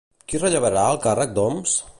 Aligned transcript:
Qui 0.31 0.39
rellevarà 0.43 0.87
el 0.95 0.99
càrrec 1.05 1.37
d'Homs? 1.37 1.81